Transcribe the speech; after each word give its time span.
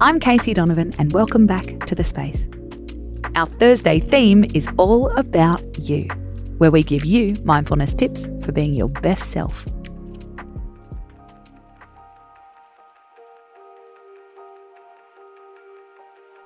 I'm 0.00 0.20
Casey 0.20 0.54
Donovan, 0.54 0.94
and 0.96 1.12
welcome 1.12 1.44
back 1.44 1.84
to 1.86 1.94
The 1.96 2.04
Space. 2.04 2.46
Our 3.34 3.46
Thursday 3.58 3.98
theme 3.98 4.44
is 4.54 4.68
all 4.76 5.10
about 5.18 5.60
you, 5.76 6.04
where 6.58 6.70
we 6.70 6.84
give 6.84 7.04
you 7.04 7.36
mindfulness 7.42 7.94
tips 7.94 8.26
for 8.44 8.52
being 8.52 8.74
your 8.74 8.88
best 8.88 9.32
self. 9.32 9.66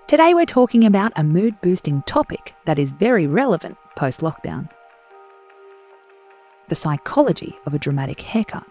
Today, 0.07 0.33
we're 0.33 0.47
talking 0.47 0.87
about 0.87 1.13
a 1.17 1.23
mood 1.23 1.61
boosting 1.61 2.03
topic 2.07 2.55
that 2.65 2.79
is 2.79 2.91
very 2.91 3.27
relevant 3.27 3.77
post 3.97 4.21
lockdown 4.21 4.71
the 6.69 6.75
psychology 6.75 7.55
of 7.67 7.75
a 7.75 7.79
dramatic 7.79 8.23
haircut. 8.23 8.65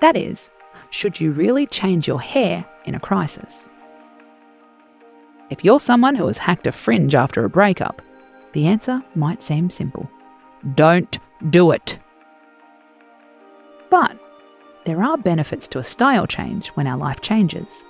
That 0.00 0.16
is, 0.16 0.52
should 0.92 1.18
you 1.18 1.32
really 1.32 1.66
change 1.66 2.06
your 2.06 2.20
hair 2.20 2.64
in 2.84 2.94
a 2.94 3.00
crisis? 3.00 3.68
If 5.48 5.64
you're 5.64 5.80
someone 5.80 6.14
who 6.14 6.26
has 6.26 6.36
hacked 6.36 6.66
a 6.66 6.72
fringe 6.72 7.14
after 7.14 7.44
a 7.44 7.50
breakup, 7.50 8.02
the 8.52 8.66
answer 8.66 9.02
might 9.14 9.42
seem 9.42 9.70
simple 9.70 10.08
don't 10.74 11.18
do 11.50 11.72
it. 11.72 11.98
But 13.90 14.16
there 14.84 15.02
are 15.02 15.16
benefits 15.16 15.66
to 15.68 15.78
a 15.78 15.84
style 15.84 16.26
change 16.26 16.68
when 16.68 16.86
our 16.86 16.96
life 16.96 17.20
changes. 17.20 17.84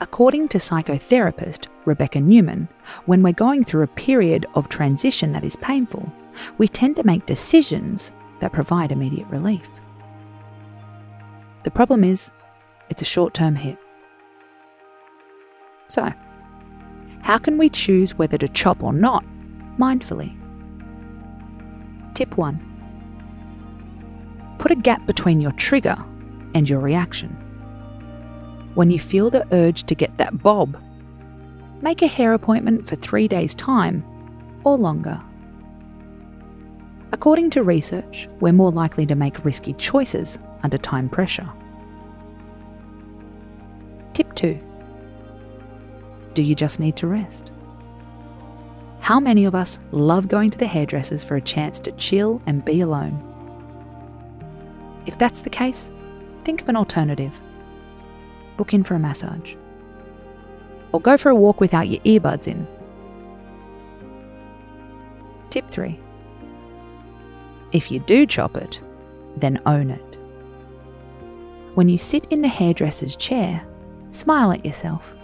According 0.00 0.48
to 0.48 0.58
psychotherapist 0.58 1.68
Rebecca 1.84 2.20
Newman, 2.20 2.66
when 3.06 3.22
we're 3.22 3.32
going 3.32 3.62
through 3.62 3.82
a 3.82 3.98
period 4.08 4.46
of 4.54 4.68
transition 4.68 5.32
that 5.32 5.44
is 5.44 5.54
painful, 5.56 6.10
we 6.58 6.66
tend 6.66 6.96
to 6.96 7.06
make 7.06 7.26
decisions 7.26 8.10
that 8.40 8.52
provide 8.52 8.90
immediate 8.90 9.28
relief. 9.28 9.70
The 11.64 11.70
problem 11.70 12.04
is, 12.04 12.32
it's 12.90 13.02
a 13.02 13.06
short 13.06 13.34
term 13.34 13.54
hit. 13.54 13.78
So, 15.88 16.12
how 17.20 17.38
can 17.38 17.58
we 17.58 17.68
choose 17.68 18.14
whether 18.16 18.38
to 18.38 18.48
chop 18.48 18.82
or 18.82 18.92
not 18.92 19.24
mindfully? 19.78 20.36
Tip 22.14 22.36
1 22.36 22.68
Put 24.58 24.70
a 24.72 24.76
gap 24.76 25.06
between 25.06 25.40
your 25.40 25.52
trigger 25.52 25.96
and 26.54 26.68
your 26.68 26.80
reaction 26.80 27.36
when 28.74 28.90
you 28.90 28.98
feel 28.98 29.30
the 29.30 29.46
urge 29.52 29.84
to 29.84 29.94
get 29.94 30.16
that 30.16 30.42
bob. 30.42 30.76
Make 31.82 32.02
a 32.02 32.06
hair 32.06 32.32
appointment 32.32 32.86
for 32.86 32.96
three 32.96 33.28
days' 33.28 33.54
time 33.54 34.04
or 34.64 34.78
longer. 34.78 35.20
According 37.12 37.50
to 37.50 37.62
research, 37.62 38.26
we're 38.40 38.54
more 38.54 38.72
likely 38.72 39.04
to 39.06 39.14
make 39.14 39.44
risky 39.44 39.74
choices 39.74 40.38
under 40.62 40.78
time 40.78 41.10
pressure. 41.10 41.48
Tip 44.14 44.34
2 44.34 44.58
Do 46.32 46.42
you 46.42 46.54
just 46.54 46.80
need 46.80 46.96
to 46.96 47.06
rest? 47.06 47.52
How 49.00 49.20
many 49.20 49.44
of 49.44 49.54
us 49.54 49.78
love 49.90 50.28
going 50.28 50.50
to 50.50 50.58
the 50.58 50.66
hairdressers 50.66 51.22
for 51.22 51.36
a 51.36 51.40
chance 51.40 51.78
to 51.80 51.92
chill 51.92 52.40
and 52.46 52.64
be 52.64 52.80
alone? 52.80 53.20
If 55.04 55.18
that's 55.18 55.40
the 55.40 55.50
case, 55.50 55.90
think 56.44 56.62
of 56.62 56.68
an 56.68 56.76
alternative 56.76 57.40
book 58.56 58.72
in 58.72 58.84
for 58.84 58.94
a 58.94 58.98
massage. 58.98 59.54
Or 60.92 61.00
go 61.00 61.16
for 61.16 61.30
a 61.30 61.34
walk 61.34 61.60
without 61.60 61.88
your 61.88 62.00
earbuds 62.02 62.46
in. 62.46 62.66
Tip 65.50 65.70
3 65.70 65.98
If 67.72 67.90
you 67.90 68.00
do 68.00 68.26
chop 68.26 68.56
it, 68.56 68.80
then 69.36 69.60
own 69.66 69.90
it. 69.90 70.18
When 71.74 71.88
you 71.88 71.96
sit 71.96 72.26
in 72.30 72.42
the 72.42 72.48
hairdresser's 72.48 73.16
chair, 73.16 73.64
smile 74.10 74.52
at 74.52 74.64
yourself. 74.64 75.14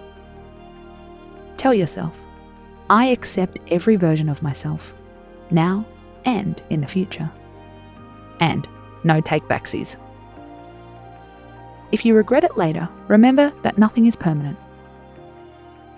Tell 1.59 1.75
yourself, 1.75 2.15
I 2.89 3.07
accept 3.07 3.59
every 3.69 3.97
version 3.97 4.31
of 4.31 4.43
myself, 4.43 4.95
now 5.51 5.85
and 6.25 6.63
in 6.71 6.81
the 6.81 6.87
future. 6.87 7.31
And 8.41 8.67
no 9.05 9.21
take 9.21 9.45
backsies. 9.45 9.97
If 11.93 12.05
you 12.05 12.15
regret 12.15 12.45
it 12.45 12.57
later, 12.57 12.89
remember 13.09 13.53
that 13.63 13.79
nothing 13.79 14.07
is 14.07 14.17
permanent. 14.17 14.59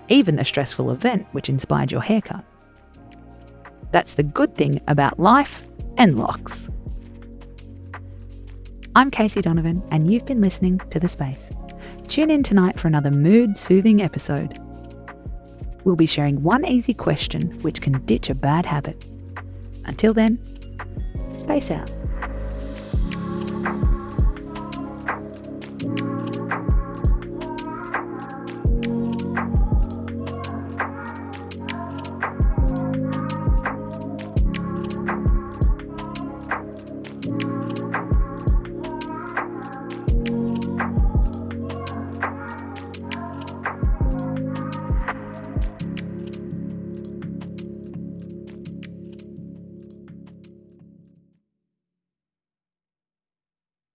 Even 0.09 0.35
the 0.35 0.43
stressful 0.43 0.91
event 0.91 1.27
which 1.31 1.49
inspired 1.49 1.91
your 1.91 2.01
haircut. 2.01 2.43
That's 3.91 4.13
the 4.13 4.23
good 4.23 4.55
thing 4.57 4.81
about 4.87 5.19
life 5.19 5.63
and 6.01 6.17
locks. 6.17 6.67
I'm 8.95 9.11
Casey 9.11 9.39
Donovan, 9.39 9.83
and 9.91 10.11
you've 10.11 10.25
been 10.25 10.41
listening 10.41 10.79
to 10.89 10.99
The 10.99 11.07
Space. 11.07 11.51
Tune 12.07 12.31
in 12.31 12.41
tonight 12.41 12.79
for 12.79 12.87
another 12.87 13.11
mood 13.11 13.55
soothing 13.55 14.01
episode. 14.01 14.59
We'll 15.83 15.95
be 15.95 16.07
sharing 16.07 16.41
one 16.41 16.65
easy 16.65 16.95
question 16.95 17.51
which 17.61 17.81
can 17.81 18.03
ditch 18.05 18.31
a 18.31 18.33
bad 18.33 18.65
habit. 18.65 18.99
Until 19.85 20.15
then, 20.15 20.39
space 21.35 21.69
out. 21.69 21.91